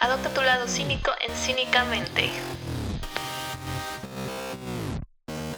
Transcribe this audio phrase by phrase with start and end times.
[0.00, 2.30] Adopta tu lado cínico en Cínicamente.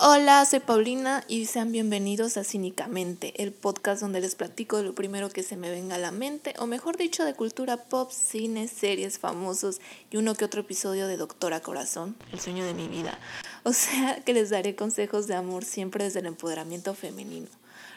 [0.06, 4.94] Hola, soy Paulina y sean bienvenidos a Cínicamente, el podcast donde les platico de lo
[4.94, 8.68] primero que se me venga a la mente, o mejor dicho, de cultura pop, cine,
[8.68, 9.80] series, famosos
[10.10, 13.18] y uno que otro episodio de Doctora Corazón, el sueño de mi vida.
[13.62, 17.48] O sea, que les daré consejos de amor siempre desde el empoderamiento femenino,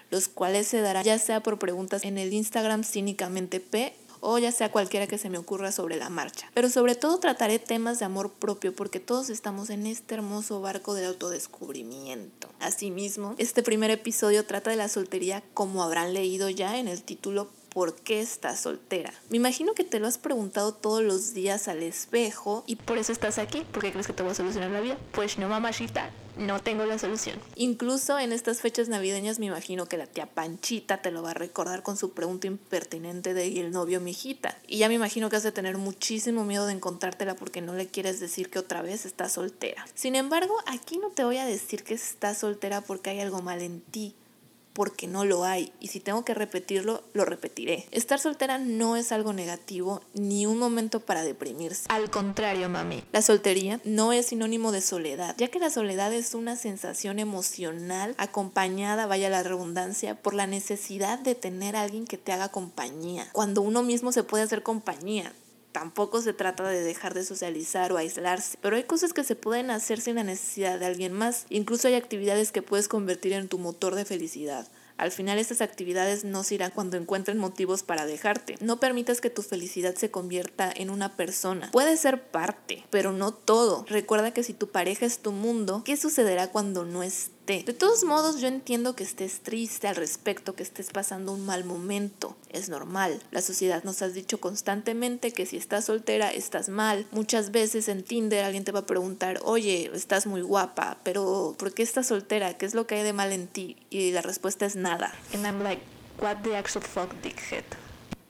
[0.09, 4.51] los cuales se darán ya sea por preguntas en el Instagram Cínicamente P o ya
[4.51, 6.49] sea cualquiera que se me ocurra sobre la marcha.
[6.53, 10.93] Pero sobre todo trataré temas de amor propio porque todos estamos en este hermoso barco
[10.93, 12.49] del autodescubrimiento.
[12.59, 17.49] Asimismo, este primer episodio trata de la soltería como habrán leído ya en el título
[17.77, 19.13] ¿Por qué estás soltera?
[19.29, 23.11] Me imagino que te lo has preguntado todos los días al espejo y por eso
[23.11, 23.65] estás aquí.
[23.71, 24.97] ¿Por qué crees que te voy a solucionar la vida?
[25.11, 27.39] Pues no, mamachita, no tengo la solución.
[27.55, 31.33] Incluso en estas fechas navideñas me imagino que la tía Panchita te lo va a
[31.33, 34.57] recordar con su pregunta impertinente de ¿y el novio, mijita?
[34.67, 37.87] Y ya me imagino que has de tener muchísimo miedo de encontrártela porque no le
[37.87, 39.85] quieres decir que otra vez estás soltera.
[39.93, 43.61] Sin embargo, aquí no te voy a decir que estás soltera porque hay algo mal
[43.61, 44.15] en ti
[44.77, 47.87] porque no lo hay y si tengo que repetirlo, lo repetiré.
[47.89, 51.85] Estar soltera no es algo negativo ni un momento para deprimirse.
[51.89, 53.03] Al contrario, mami.
[53.11, 58.13] La soltería no es sinónimo de soledad, ya que la soledad es una sensación emocional
[58.19, 63.27] acompañada, vaya la redundancia, por la necesidad de tener a alguien que te haga compañía.
[63.31, 65.33] Cuando uno mismo se puede hacer compañía,
[65.77, 69.69] tampoco se trata de dejar de socializar o aislarse, pero hay cosas que se pueden
[69.69, 71.45] hacer sin la necesidad de alguien más.
[71.49, 74.67] Incluso hay actividades que puedes convertir en tu motor de felicidad.
[74.97, 78.55] Al final estas actividades no se irán cuando encuentren motivos para dejarte.
[78.59, 81.69] No permitas que tu felicidad se convierta en una persona.
[81.71, 83.85] Puede ser parte, pero no todo.
[83.87, 87.03] Recuerda que si tu pareja es tu mundo, ¿qué sucederá cuando no
[87.47, 91.63] De todos modos, yo entiendo que estés triste al respecto, que estés pasando un mal
[91.63, 92.35] momento.
[92.49, 93.21] Es normal.
[93.31, 97.07] La sociedad nos ha dicho constantemente que si estás soltera estás mal.
[97.11, 101.73] Muchas veces en Tinder alguien te va a preguntar, oye, estás muy guapa, pero ¿por
[101.73, 102.57] qué estás soltera?
[102.57, 103.77] ¿Qué es lo que hay de mal en ti?
[103.89, 105.13] Y la respuesta es nada.
[105.33, 105.81] And I'm like,
[106.19, 107.63] what the actual fuck, dickhead?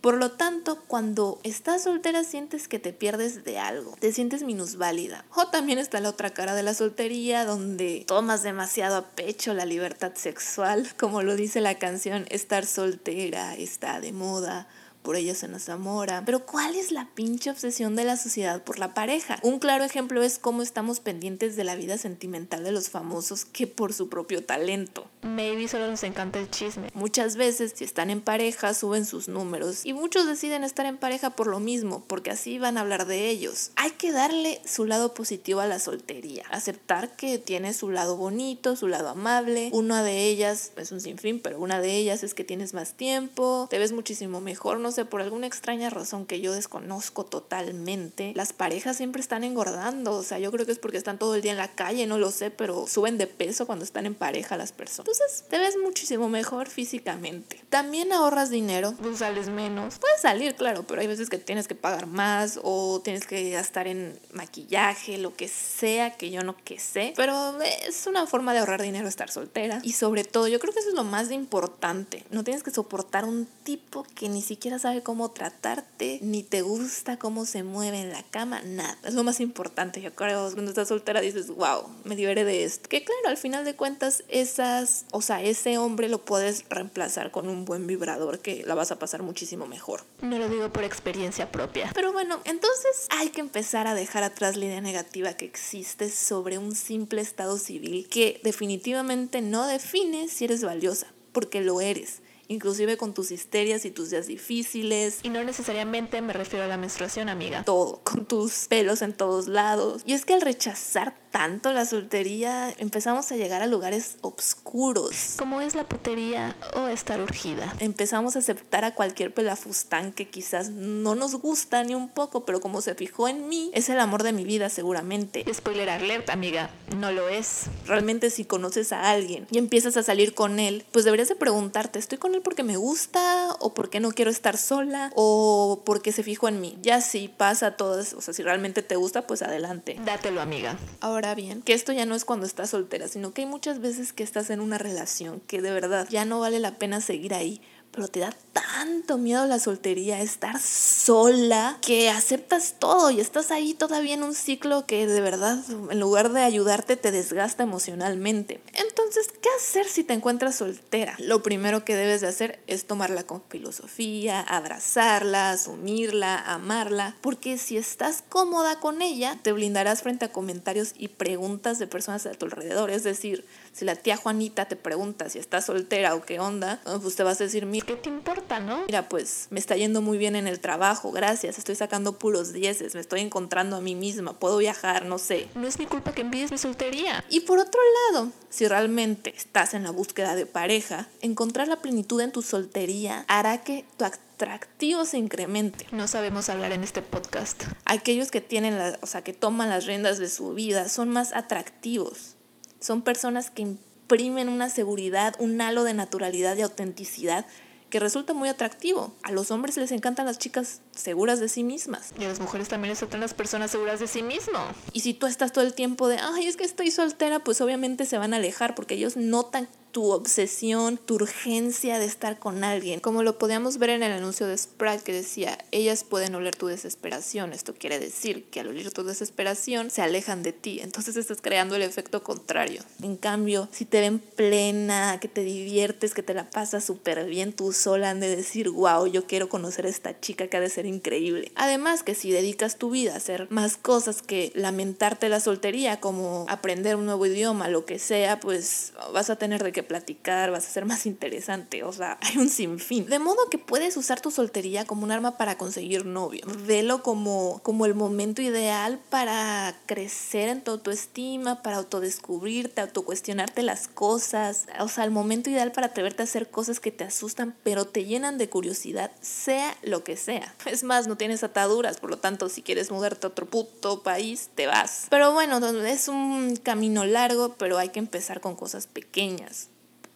[0.01, 5.25] Por lo tanto, cuando estás soltera sientes que te pierdes de algo, te sientes minusválida.
[5.35, 9.65] O también está la otra cara de la soltería donde tomas demasiado a pecho la
[9.65, 14.67] libertad sexual, como lo dice la canción, estar soltera está de moda
[15.01, 16.23] por ella se nos enamora.
[16.25, 19.39] Pero ¿cuál es la pinche obsesión de la sociedad por la pareja?
[19.43, 23.67] Un claro ejemplo es cómo estamos pendientes de la vida sentimental de los famosos que
[23.67, 25.07] por su propio talento.
[25.21, 26.89] Maybe solo nos encanta el chisme.
[26.93, 31.31] Muchas veces, si están en pareja, suben sus números y muchos deciden estar en pareja
[31.31, 33.71] por lo mismo, porque así van a hablar de ellos.
[33.75, 38.75] Hay que darle su lado positivo a la soltería, aceptar que tiene su lado bonito,
[38.75, 39.69] su lado amable.
[39.73, 43.67] Una de ellas es un sinfín, pero una de ellas es que tienes más tiempo,
[43.69, 48.97] te ves muchísimo mejor, no por alguna extraña razón que yo desconozco totalmente, las parejas
[48.97, 50.13] siempre están engordando.
[50.13, 52.17] O sea, yo creo que es porque están todo el día en la calle, no
[52.17, 55.09] lo sé, pero suben de peso cuando están en pareja las personas.
[55.09, 57.63] Entonces, te ves muchísimo mejor físicamente.
[57.69, 59.99] También ahorras dinero, tú sales menos.
[59.99, 63.87] Puedes salir, claro, pero hay veces que tienes que pagar más o tienes que gastar
[63.87, 67.13] en maquillaje, lo que sea que yo no que sé.
[67.15, 69.79] Pero es una forma de ahorrar dinero estar soltera.
[69.83, 72.23] Y sobre todo, yo creo que eso es lo más importante.
[72.31, 77.17] No tienes que soportar un tipo que ni siquiera sabe cómo tratarte, ni te gusta
[77.17, 78.97] cómo se mueve en la cama, nada.
[79.03, 80.01] Es lo más importante.
[80.01, 82.87] Yo creo cuando estás soltera dices, wow, me liberé de esto.
[82.89, 87.49] Que claro, al final de cuentas, esas, o sea, ese hombre lo puedes reemplazar con
[87.49, 90.03] un buen vibrador que la vas a pasar muchísimo mejor.
[90.21, 91.91] No lo digo por experiencia propia.
[91.93, 96.57] Pero bueno, entonces hay que empezar a dejar atrás la idea negativa que existe sobre
[96.57, 102.97] un simple estado civil que definitivamente no define si eres valiosa, porque lo eres inclusive
[102.97, 105.19] con tus histerias y tus días difíciles.
[105.23, 107.63] Y no necesariamente me refiero a la menstruación, amiga.
[107.63, 110.01] Todo, con tus pelos en todos lados.
[110.05, 115.61] Y es que al rechazar tanto la soltería, empezamos a llegar a lugares oscuros, como
[115.61, 117.75] es la putería o estar urgida.
[117.79, 122.59] Empezamos a aceptar a cualquier pelafustán que quizás no nos gusta ni un poco, pero
[122.59, 125.45] como se fijó en mí, es el amor de mi vida seguramente.
[125.53, 127.65] Spoiler alert, amiga, no lo es.
[127.85, 131.99] Realmente si conoces a alguien y empiezas a salir con él, pues deberías de preguntarte,
[131.99, 136.23] ¿estoy con él porque me gusta o porque no quiero estar sola o porque se
[136.23, 136.77] fijó en mí?
[136.81, 139.97] Ya si pasa todas, o sea, si realmente te gusta, pues adelante.
[140.05, 140.77] Dátelo, amiga.
[141.01, 144.13] Ahora bien, que esto ya no es cuando estás soltera, sino que hay muchas veces
[144.13, 147.61] que estás en una relación que de verdad ya no vale la pena seguir ahí
[147.97, 153.73] pero te da tanto miedo la soltería, estar sola, que aceptas todo y estás ahí
[153.73, 155.57] todavía en un ciclo que de verdad,
[155.89, 158.61] en lugar de ayudarte, te desgasta emocionalmente.
[158.75, 161.15] Entonces, ¿qué hacer si te encuentras soltera?
[161.19, 167.77] Lo primero que debes de hacer es tomarla con filosofía, abrazarla, asumirla, amarla, porque si
[167.77, 172.45] estás cómoda con ella, te blindarás frente a comentarios y preguntas de personas a tu
[172.45, 172.89] alrededor.
[172.89, 177.15] Es decir, si la tía Juanita te pregunta si estás soltera o qué onda, pues
[177.15, 178.85] te vas a decir, mira, ¿qué te importa, no?
[178.87, 182.95] Mira, pues me está yendo muy bien en el trabajo, gracias, estoy sacando puros dieces,
[182.95, 185.47] me estoy encontrando a mí misma, puedo viajar, no sé.
[185.55, 187.23] No es mi culpa que envíes mi soltería.
[187.29, 187.79] Y por otro
[188.11, 193.25] lado, si realmente estás en la búsqueda de pareja, encontrar la plenitud en tu soltería
[193.27, 195.87] hará que tu atractivo se incremente.
[195.91, 197.63] No sabemos hablar en este podcast.
[197.85, 201.33] Aquellos que tienen, la, o sea, que toman las riendas de su vida son más
[201.33, 202.37] atractivos
[202.79, 207.45] son personas que imprimen una seguridad, un halo de naturalidad y autenticidad
[207.89, 209.13] que resulta muy atractivo.
[209.23, 212.13] A los hombres les encantan las chicas seguras de sí mismas.
[212.19, 214.59] Y a las mujeres también les encantan las personas seguras de sí mismo.
[214.93, 218.05] Y si tú estás todo el tiempo de, ay, es que estoy soltera, pues obviamente
[218.05, 222.99] se van a alejar porque ellos notan tu obsesión, tu urgencia de estar con alguien.
[222.99, 226.67] Como lo podíamos ver en el anuncio de Sprite que decía, ellas pueden oler tu
[226.67, 227.53] desesperación.
[227.53, 230.79] Esto quiere decir que al oler tu desesperación se alejan de ti.
[230.81, 232.81] Entonces estás creando el efecto contrario.
[233.01, 237.53] En cambio, si te ven plena, que te diviertes, que te la pasas súper bien
[237.53, 240.69] tú sola, han de decir, wow, yo quiero conocer a esta chica que ha de
[240.69, 241.51] ser increíble.
[241.55, 246.45] Además que si dedicas tu vida a hacer más cosas que lamentarte la soltería, como
[246.49, 250.65] aprender un nuevo idioma, lo que sea, pues vas a tener de qué platicar, vas
[250.65, 253.05] a ser más interesante, o sea, hay un sinfín.
[253.05, 256.47] De modo que puedes usar tu soltería como un arma para conseguir novio.
[256.65, 263.87] Velo como, como el momento ideal para crecer en tu autoestima, para autodescubrirte, autocuestionarte las
[263.87, 267.85] cosas, o sea, el momento ideal para atreverte a hacer cosas que te asustan, pero
[267.85, 270.55] te llenan de curiosidad, sea lo que sea.
[270.65, 274.49] Es más, no tienes ataduras, por lo tanto, si quieres mudarte a otro puto país,
[274.55, 275.05] te vas.
[275.11, 279.66] Pero bueno, es un camino largo, pero hay que empezar con cosas pequeñas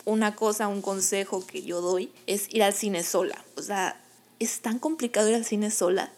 [0.06, 3.44] una cosa, un consejo que yo doy es ir al cine sola.
[3.56, 4.00] O sea,
[4.40, 6.12] es tan complicado ir al cine sola.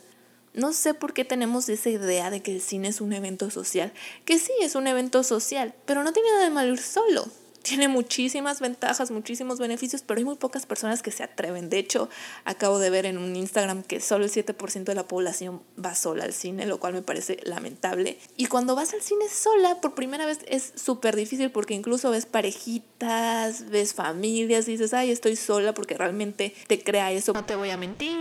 [0.53, 3.91] No sé por qué tenemos esa idea de que el cine es un evento social.
[4.25, 7.25] Que sí, es un evento social, pero no tiene nada de malo ir solo
[7.63, 11.69] tiene muchísimas ventajas, muchísimos beneficios, pero hay muy pocas personas que se atreven.
[11.69, 12.09] De hecho,
[12.43, 16.25] acabo de ver en un Instagram que solo el 7% de la población va sola
[16.25, 18.19] al cine, lo cual me parece lamentable.
[18.35, 22.25] Y cuando vas al cine sola, por primera vez es súper difícil porque incluso ves
[22.25, 27.31] parejitas, ves familias, dices, ay, estoy sola porque realmente te crea eso.
[27.33, 28.19] No te voy a mentir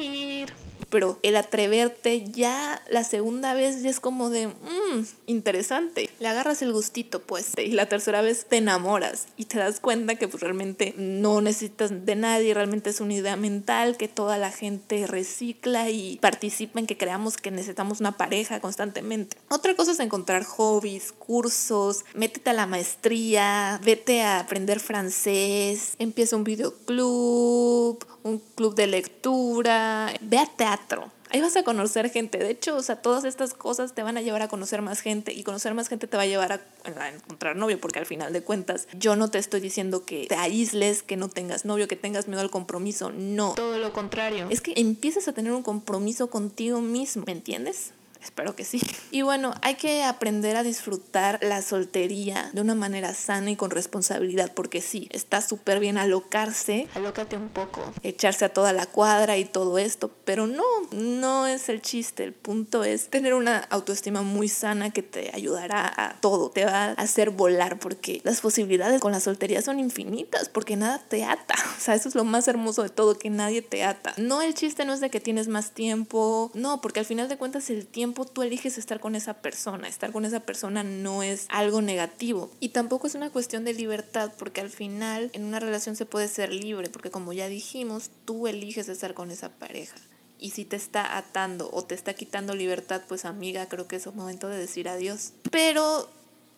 [0.92, 6.10] pero el atreverte ya la segunda vez ya es como de, mmm, interesante.
[6.20, 10.16] Le agarras el gustito, pues, y la tercera vez te enamoras y te das cuenta
[10.16, 14.52] que pues realmente no necesitas de nadie, realmente es una idea mental que toda la
[14.52, 19.38] gente recicla y participa en que creamos que necesitamos una pareja constantemente.
[19.48, 26.36] Otra cosa es encontrar hobbies, cursos, métete a la maestría, vete a aprender francés, empieza
[26.36, 31.10] un videoclub, un club de lectura, ve a teatro.
[31.30, 32.36] Ahí vas a conocer gente.
[32.36, 35.32] De hecho, o sea, todas estas cosas te van a llevar a conocer más gente
[35.32, 36.60] y conocer más gente te va a llevar a,
[37.00, 40.34] a, encontrar novio, porque al final de cuentas yo no te estoy diciendo que te
[40.34, 43.10] aísles, que no tengas novio, que tengas miedo al compromiso.
[43.12, 43.54] No.
[43.54, 44.46] Todo lo contrario.
[44.50, 47.92] Es que empiezas a tener un compromiso contigo mismo, ¿me entiendes?
[48.22, 48.80] Espero que sí.
[49.10, 53.70] Y bueno, hay que aprender a disfrutar la soltería de una manera sana y con
[53.70, 56.86] responsabilidad, porque sí, está súper bien alocarse.
[56.94, 57.82] Alócate un poco.
[58.02, 62.24] Echarse a toda la cuadra y todo esto, pero no, no es el chiste.
[62.24, 66.84] El punto es tener una autoestima muy sana que te ayudará a todo, te va
[66.84, 71.55] a hacer volar, porque las posibilidades con la soltería son infinitas, porque nada te ata.
[71.82, 74.14] O sea, eso es lo más hermoso de todo, que nadie te ata.
[74.17, 77.36] No, el chiste no es de que tienes más tiempo, no, porque al final de
[77.36, 79.88] cuentas el tiempo tú eliges estar con esa persona.
[79.88, 82.50] Estar con esa persona no es algo negativo.
[82.60, 86.28] Y tampoco es una cuestión de libertad, porque al final en una relación se puede
[86.28, 89.96] ser libre, porque como ya dijimos, tú eliges estar con esa pareja.
[90.38, 94.06] Y si te está atando o te está quitando libertad, pues amiga, creo que es
[94.06, 95.32] un momento de decir adiós.
[95.50, 96.10] Pero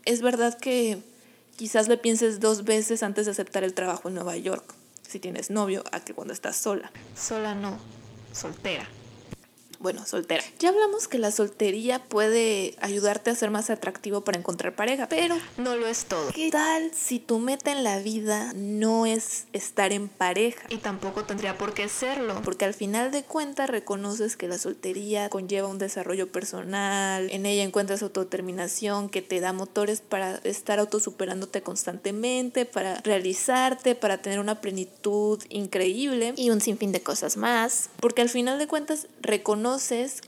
[0.05, 0.99] es verdad que
[1.57, 4.75] quizás le pienses dos veces antes de aceptar el trabajo en Nueva York,
[5.07, 6.91] si tienes novio, a que cuando estás sola.
[7.15, 7.79] Sola no,
[8.33, 8.89] soltera.
[9.85, 10.43] Bueno, soltera.
[10.59, 15.37] Ya hablamos que la soltería puede ayudarte a ser más atractivo para encontrar pareja, pero
[15.59, 16.31] no lo es todo.
[16.35, 20.65] ¿Qué tal si tu meta en la vida no es estar en pareja?
[20.71, 22.41] Y tampoco tendría por qué serlo.
[22.43, 27.63] Porque al final de cuentas reconoces que la soltería conlleva un desarrollo personal, en ella
[27.63, 34.63] encuentras autodeterminación que te da motores para estar autosuperándote constantemente, para realizarte, para tener una
[34.63, 37.91] plenitud increíble y un sinfín de cosas más.
[38.01, 39.74] Porque al final de cuentas reconoces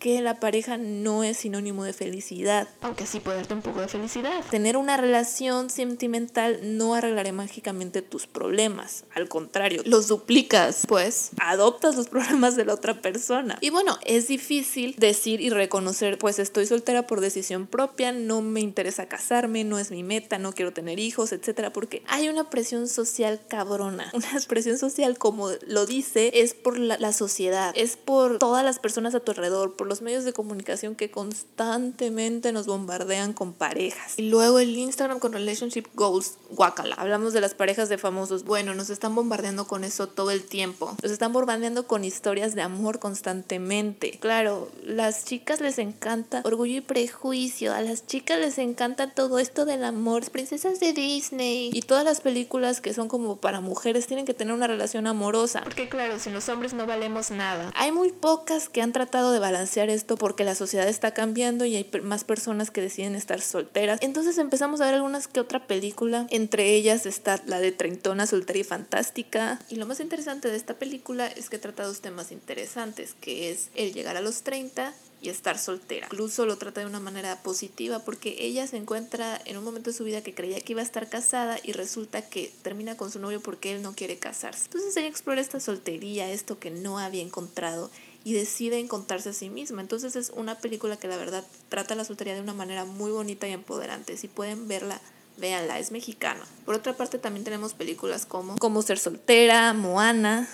[0.00, 2.69] que la pareja no es sinónimo de felicidad.
[2.83, 4.45] Aunque sí puede darte un poco de felicidad.
[4.50, 9.05] Tener una relación sentimental no arreglará mágicamente tus problemas.
[9.15, 13.59] Al contrario, los duplicas, pues adoptas los problemas de la otra persona.
[13.61, 18.61] Y bueno, es difícil decir y reconocer, pues estoy soltera por decisión propia, no me
[18.61, 22.88] interesa casarme, no es mi meta, no quiero tener hijos, etcétera, porque hay una presión
[22.88, 24.11] social cabrona.
[24.17, 28.79] Una presión social, como lo dice, es por la, la sociedad, es por todas las
[28.79, 34.14] personas a tu alrededor, por los medios de comunicación que constantemente nos bombardean con parejas.
[34.19, 36.95] Y luego el Instagram con Relationship Goals, guacala.
[36.97, 38.45] Hablamos de las parejas de famosos.
[38.45, 40.97] Bueno, nos están bombardeando con eso todo el tiempo.
[41.02, 44.19] Nos están bombardeando con historias de amor constantemente.
[44.21, 47.75] Claro, las chicas les encanta orgullo y prejuicio.
[47.75, 50.31] A las chicas les encanta todo esto del amor.
[50.31, 54.55] Princesas de Disney y todas las películas que son como para mujeres tienen que tener
[54.55, 55.62] una relación amorosa.
[55.62, 57.71] Porque claro, sin los hombres no valemos nada.
[57.75, 61.76] Hay muy pocas que han tratado de balancear esto porque la sociedad está cambiando y
[61.76, 63.99] hay más personas que deciden estar solteras.
[64.02, 66.26] Entonces empezamos a ver algunas que otra película.
[66.30, 69.61] Entre ellas está la de Treintona, Soltera y Fantástica.
[69.68, 73.68] Y lo más interesante de esta película es que trata dos temas interesantes, que es
[73.75, 76.06] el llegar a los 30 y estar soltera.
[76.06, 79.96] Incluso lo trata de una manera positiva porque ella se encuentra en un momento de
[79.96, 83.18] su vida que creía que iba a estar casada y resulta que termina con su
[83.18, 84.64] novio porque él no quiere casarse.
[84.66, 87.90] Entonces ella explora esta soltería, esto que no había encontrado
[88.26, 89.80] y decide encontrarse a sí misma.
[89.80, 93.47] Entonces es una película que la verdad trata la soltería de una manera muy bonita
[93.47, 94.16] y empoderante.
[94.16, 95.00] Si pueden verla,
[95.37, 96.45] véanla, es mexicana.
[96.64, 100.49] Por otra parte también tenemos películas como Como ser soltera, Moana,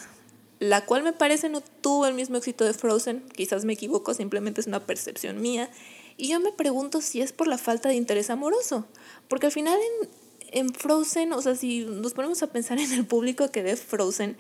[0.59, 4.61] la cual me parece no tuvo el mismo éxito de Frozen, quizás me equivoco, simplemente
[4.61, 5.71] es una percepción mía.
[6.19, 8.87] Y yo me pregunto si es por la falta de interés amoroso,
[9.29, 10.11] porque al final en,
[10.67, 14.37] en Frozen, o sea, si nos ponemos a pensar en el público que ve Frozen,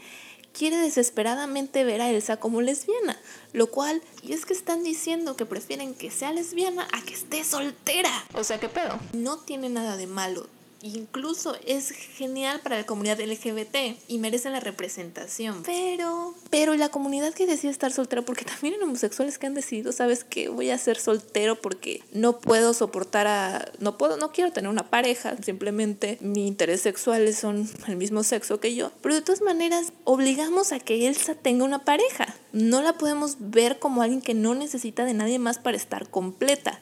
[0.53, 3.19] quiere desesperadamente ver a Elsa como lesbiana,
[3.53, 7.45] lo cual, y es que están diciendo que prefieren que sea lesbiana a que esté
[7.45, 8.13] soltera.
[8.35, 8.99] O sea, ¿qué pedo?
[9.13, 10.47] No tiene nada de malo.
[10.83, 15.63] Incluso es genial para la comunidad LGBT y merece la representación.
[15.65, 19.93] Pero, pero la comunidad que decide estar soltera, porque también hay homosexuales que han decidido,
[19.93, 24.53] sabes que voy a ser soltero porque no puedo soportar a, no puedo, no quiero
[24.53, 28.91] tener una pareja, simplemente mi interés sexual son el mismo sexo que yo.
[29.03, 32.35] Pero de todas maneras, obligamos a que Elsa tenga una pareja.
[32.53, 36.81] No la podemos ver como alguien que no necesita de nadie más para estar completa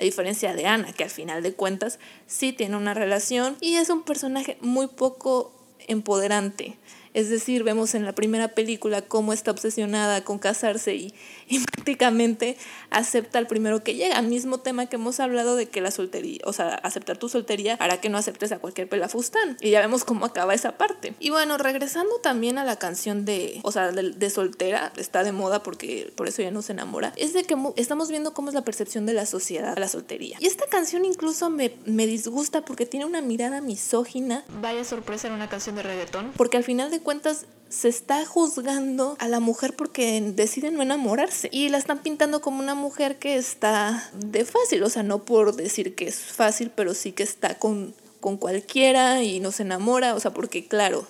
[0.00, 3.90] a diferencia de Ana, que al final de cuentas sí tiene una relación y es
[3.90, 5.52] un personaje muy poco
[5.86, 6.78] empoderante.
[7.14, 11.14] Es decir, vemos en la primera película cómo está obsesionada con casarse y,
[11.48, 12.56] y, prácticamente
[12.90, 14.20] acepta al primero que llega.
[14.22, 18.00] Mismo tema que hemos hablado de que la soltería, o sea, aceptar tu soltería hará
[18.00, 19.56] que no aceptes a cualquier pelafustán.
[19.60, 21.14] Y ya vemos cómo acaba esa parte.
[21.18, 25.32] Y bueno, regresando también a la canción de, o sea, de, de soltera, está de
[25.32, 28.54] moda porque por eso ya no se enamora, es de que estamos viendo cómo es
[28.54, 30.36] la percepción de la sociedad a la soltería.
[30.40, 34.44] Y esta canción incluso me, me disgusta porque tiene una mirada misógina.
[34.60, 36.32] Vaya sorpresa en una canción de reggaetón.
[36.36, 41.48] Porque al final de cuentas se está juzgando a la mujer porque decide no enamorarse
[41.52, 45.54] y la están pintando como una mujer que está de fácil, o sea, no por
[45.54, 50.14] decir que es fácil, pero sí que está con, con cualquiera y no se enamora,
[50.16, 51.06] o sea, porque claro,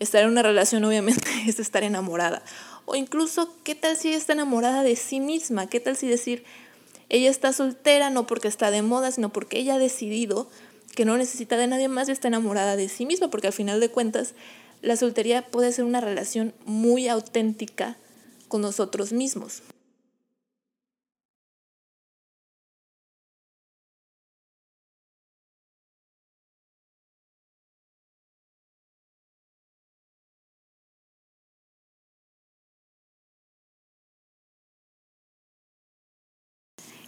[0.00, 2.42] estar en una relación obviamente es estar enamorada.
[2.84, 5.68] O incluso, ¿qué tal si ella está enamorada de sí misma?
[5.68, 6.44] ¿Qué tal si decir,
[7.08, 10.48] ella está soltera no porque está de moda, sino porque ella ha decidido
[10.94, 13.80] que no necesita de nadie más y está enamorada de sí misma, porque al final
[13.80, 14.34] de cuentas
[14.82, 17.96] la soltería puede ser una relación muy auténtica
[18.48, 19.62] con nosotros mismos.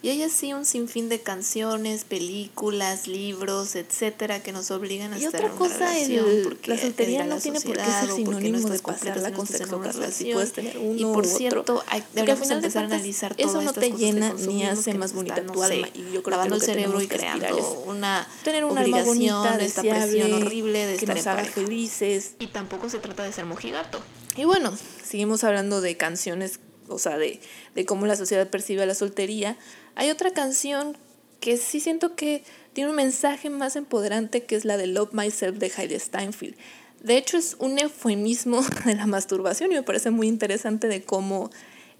[0.04, 5.25] Y hay así un sinfín de canciones, películas, libros, etcétera, que nos obligan a y
[5.25, 6.28] estar otra en cosa, una relación.
[6.28, 8.76] el, porque la soltería no la tiene por qué ser o porque no sinónimo de
[8.76, 10.12] estás pasarla con sexo una casual.
[10.12, 11.38] Si puedes tener uno y u por otro.
[11.38, 14.64] cierto, al deberíamos empezar a analizar eso todas no estas te cosas que llena ni
[14.64, 15.88] hace que más bonita tu alma.
[15.94, 18.76] Y yo creo que lavando lo el que cerebro y que creando una tener un
[18.76, 21.52] alma obligación bonita, de esta deseable, presión horrible de que estar nos en pareja.
[21.54, 22.34] felices.
[22.40, 24.02] Y tampoco se trata de ser mojigato.
[24.37, 27.40] Y bueno, seguimos hablando de canciones o sea, de,
[27.74, 29.56] de cómo la sociedad percibe la soltería,
[29.94, 30.96] hay otra canción
[31.40, 35.58] que sí siento que tiene un mensaje más empoderante que es la de Love Myself
[35.58, 36.56] de Heidi Steinfeld.
[37.02, 41.50] De hecho, es un eufemismo de la masturbación y me parece muy interesante de cómo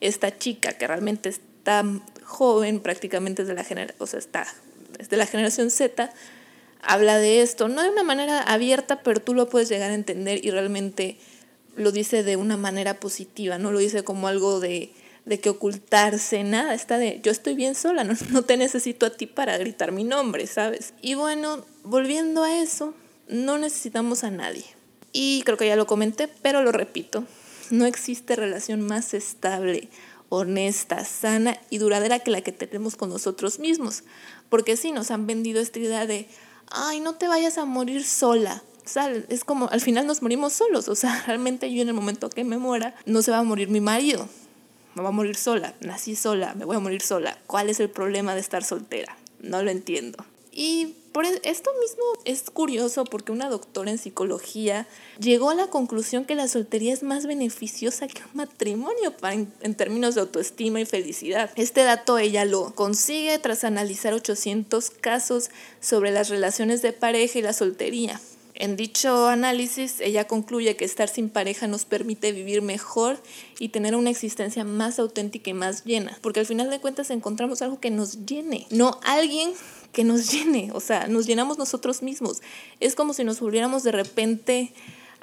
[0.01, 1.85] esta chica, que realmente está
[2.23, 4.47] joven, prácticamente es de la, genera o sea, está,
[4.99, 6.11] es de la generación Z,
[6.83, 10.45] habla de esto, no de una manera abierta, pero tú lo puedes llegar a entender
[10.45, 11.19] y realmente
[11.77, 14.93] lo dice de una manera positiva, no lo dice como algo de,
[15.25, 19.11] de que ocultarse, nada, está de yo estoy bien sola, no, no te necesito a
[19.11, 20.95] ti para gritar mi nombre, ¿sabes?
[21.01, 22.95] Y bueno, volviendo a eso,
[23.29, 24.65] no necesitamos a nadie.
[25.13, 27.25] Y creo que ya lo comenté, pero lo repito,
[27.71, 29.89] no existe relación más estable,
[30.29, 34.03] honesta, sana y duradera que la que tenemos con nosotros mismos.
[34.49, 36.29] Porque sí, nos han vendido esta idea de,
[36.71, 38.63] ay, no te vayas a morir sola.
[39.29, 40.89] Es como, al final nos morimos solos.
[40.89, 43.69] O sea, realmente yo en el momento que me muera, no se va a morir
[43.69, 44.29] mi marido.
[44.95, 45.75] Me va a morir sola.
[45.81, 47.39] Nací sola, me voy a morir sola.
[47.47, 49.17] ¿Cuál es el problema de estar soltera?
[49.41, 50.25] No lo entiendo.
[50.53, 54.87] Y por e, esto mismo es curioso porque una doctora en psicología
[55.19, 59.75] llegó a la conclusión que la soltería es más beneficiosa que un matrimonio en, en,
[59.75, 61.51] términos de autoestima y felicidad.
[61.57, 65.51] Este dato ella lo consigue tras analizar 800 casos
[65.81, 68.21] sobre las relaciones de pareja y la soltería.
[68.55, 73.21] En dicho análisis, ella concluye que estar sin pareja nos permite vivir mejor
[73.59, 77.63] y tener una existencia más auténtica y más llena, porque al final de cuentas encontramos
[77.63, 79.53] algo que nos llene, no alguien
[79.93, 82.43] que nos llene, o sea, nos llenamos nosotros mismos.
[82.79, 84.73] Es como si nos volviéramos de repente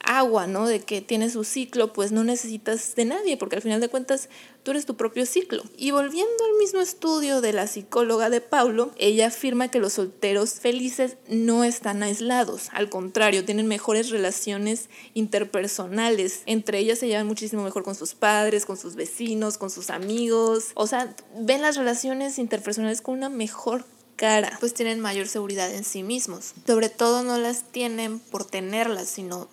[0.03, 0.67] agua, ¿no?
[0.67, 4.29] De que tiene su ciclo, pues no necesitas de nadie, porque al final de cuentas
[4.63, 5.63] tú eres tu propio ciclo.
[5.77, 10.53] Y volviendo al mismo estudio de la psicóloga de Paulo, ella afirma que los solteros
[10.53, 16.41] felices no están aislados, al contrario, tienen mejores relaciones interpersonales.
[16.45, 20.71] Entre ellas se llevan muchísimo mejor con sus padres, con sus vecinos, con sus amigos.
[20.75, 24.57] O sea, ven las relaciones interpersonales con una mejor cara.
[24.59, 26.53] Pues tienen mayor seguridad en sí mismos.
[26.67, 29.49] Sobre todo no las tienen por tenerlas, sino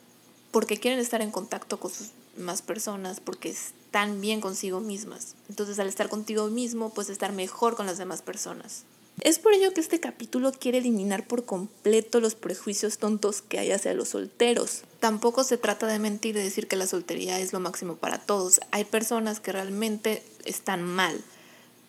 [0.51, 5.35] porque quieren estar en contacto con sus más personas, porque están bien consigo mismas.
[5.49, 8.85] Entonces al estar contigo mismo, pues estar mejor con las demás personas.
[9.23, 13.73] Es por ello que este capítulo quiere eliminar por completo los prejuicios tontos que hay
[13.73, 14.83] hacia los solteros.
[15.01, 18.61] Tampoco se trata de mentir y decir que la soltería es lo máximo para todos.
[18.71, 21.21] Hay personas que realmente están mal.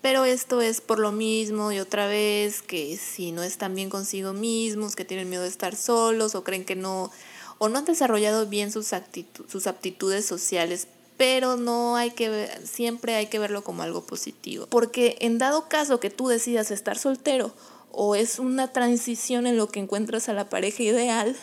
[0.01, 4.33] Pero esto es por lo mismo y otra vez que si no están bien consigo
[4.33, 7.11] mismos, que tienen miedo de estar solos o creen que no
[7.59, 8.91] o no han desarrollado bien sus,
[9.47, 10.87] sus aptitudes sociales,
[11.17, 14.65] pero no hay que ver, siempre hay que verlo como algo positivo.
[14.67, 17.53] Porque en dado caso que tú decidas estar soltero
[17.91, 21.35] o es una transición en lo que encuentras a la pareja ideal,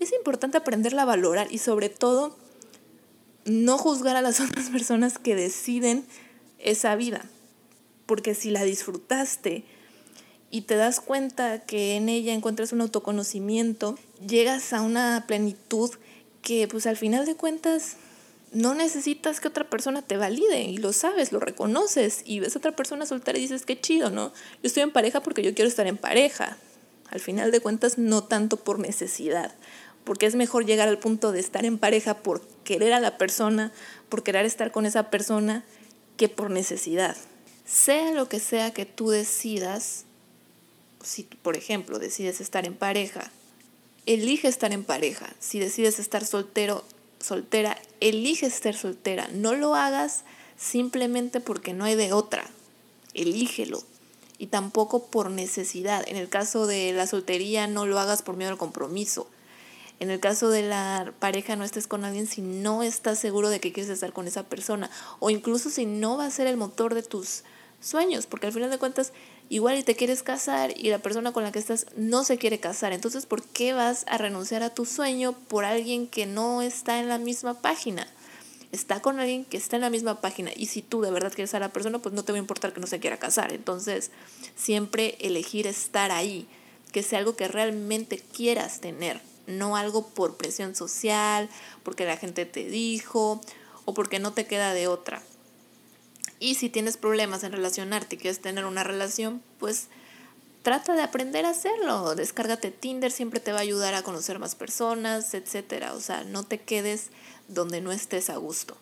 [0.00, 2.36] es importante aprenderla a valorar y sobre todo
[3.44, 6.04] no juzgar a las otras personas que deciden
[6.58, 7.24] esa vida.
[8.06, 9.64] Porque si la disfrutaste,
[10.50, 15.90] y te das cuenta que en ella encuentras un autoconocimiento, llegas a una plenitud
[16.42, 17.96] que pues al final de cuentas
[18.52, 22.58] no necesitas que otra persona te valide y lo sabes, lo reconoces y ves a
[22.58, 24.28] otra persona soltera y dices qué chido, ¿no?
[24.28, 26.56] Yo estoy en pareja porque yo quiero estar en pareja.
[27.10, 29.52] Al final de cuentas no tanto por necesidad,
[30.04, 33.72] porque es mejor llegar al punto de estar en pareja por querer a la persona,
[34.08, 35.64] por querer estar con esa persona,
[36.16, 37.16] que por necesidad.
[37.66, 40.04] Sea lo que sea que tú decidas,
[41.02, 43.32] si, por ejemplo, decides estar en pareja,
[44.14, 45.32] elige estar en pareja.
[45.38, 46.84] Si decides estar soltero,
[47.20, 49.28] soltera, elige estar soltera.
[49.32, 50.24] No lo hagas
[50.56, 52.44] simplemente porque no hay de otra.
[53.14, 53.82] Elígelo.
[54.36, 56.04] Y tampoco por necesidad.
[56.08, 59.28] En el caso de la soltería, no lo hagas por miedo al compromiso.
[60.00, 63.60] En el caso de la pareja, no estés con alguien si no estás seguro de
[63.60, 64.90] que quieres estar con esa persona.
[65.20, 67.44] O incluso si no va a ser el motor de tus
[67.80, 68.26] sueños.
[68.26, 69.12] Porque al final de cuentas,
[69.50, 72.60] igual y te quieres casar y la persona con la que estás no se quiere
[72.60, 72.92] casar.
[72.92, 77.08] Entonces, ¿por qué vas a renunciar a tu sueño por alguien que no está en
[77.08, 78.06] la misma página?
[78.70, 81.52] Está con alguien que está en la misma página y si tú de verdad quieres
[81.54, 83.52] a la persona, pues no te va a importar que no se quiera casar.
[83.52, 84.12] Entonces,
[84.54, 86.46] siempre elegir estar ahí,
[86.92, 91.48] que sea algo que realmente quieras tener, no algo por presión social,
[91.82, 93.40] porque la gente te dijo
[93.84, 95.20] o porque no te queda de otra.
[96.40, 99.88] Y si tienes problemas en relacionarte y quieres tener una relación, pues
[100.62, 102.14] trata de aprender a hacerlo.
[102.14, 105.90] Descárgate Tinder, siempre te va a ayudar a conocer más personas, etc.
[105.94, 107.10] O sea, no te quedes
[107.48, 108.76] donde no estés a gusto.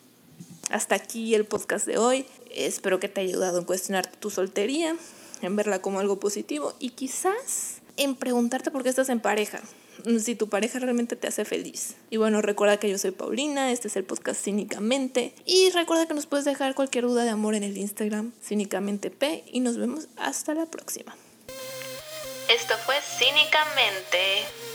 [0.70, 2.26] Hasta aquí el podcast de hoy.
[2.54, 4.96] Espero que te haya ayudado en cuestionar tu soltería,
[5.42, 9.60] en verla como algo positivo y quizás en preguntarte por qué estás en pareja.
[10.18, 11.94] Si tu pareja realmente te hace feliz.
[12.10, 15.34] Y bueno, recuerda que yo soy Paulina, este es el podcast Cínicamente.
[15.44, 19.44] Y recuerda que nos puedes dejar cualquier duda de amor en el Instagram, Cínicamente P.
[19.52, 21.16] Y nos vemos hasta la próxima.
[22.48, 24.67] Esto fue Cínicamente.